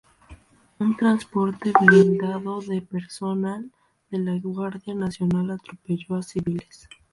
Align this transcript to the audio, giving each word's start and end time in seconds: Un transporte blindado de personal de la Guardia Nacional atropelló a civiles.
Un 0.79 0.97
transporte 0.97 1.71
blindado 1.79 2.59
de 2.61 2.81
personal 2.81 3.71
de 4.09 4.17
la 4.17 4.39
Guardia 4.39 4.95
Nacional 4.95 5.51
atropelló 5.51 6.15
a 6.15 6.23
civiles. 6.23 6.89